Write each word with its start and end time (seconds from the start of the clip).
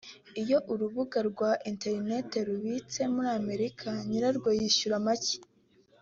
Iyo 0.41 0.57
Urubuga 0.71 1.17
rwa 1.29 1.51
Internet 1.71 2.29
rubitse 2.47 3.01
muri 3.13 3.29
Amerika 3.39 3.87
nyirarwo 4.07 4.49
yishyura 4.59 4.95
make 5.05 5.37